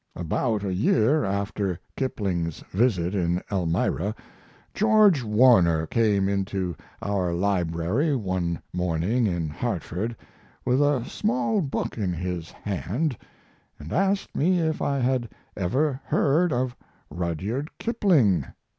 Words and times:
About 0.15 0.63
a 0.63 0.73
year 0.73 1.23
after 1.23 1.79
Kipling's 1.95 2.63
visit 2.71 3.13
in 3.13 3.43
Elmira 3.51 4.15
George 4.73 5.23
Warner 5.23 5.85
came 5.85 6.27
into 6.27 6.75
our 7.03 7.35
library 7.35 8.15
one 8.15 8.59
morning 8.73 9.27
in 9.27 9.47
Hartford 9.49 10.15
with 10.65 10.81
a 10.81 11.05
small 11.07 11.61
book 11.61 11.99
in 11.99 12.11
his 12.13 12.49
hand 12.49 13.15
and 13.77 13.93
asked 13.93 14.35
me 14.35 14.57
if 14.59 14.81
I 14.81 14.97
had 14.97 15.29
ever 15.55 16.01
heard 16.05 16.51
of 16.51 16.75
Rudyard 17.11 17.69
Kipling. 17.77 18.47